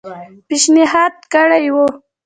[0.47, 1.85] پېشنهاد کړی وو.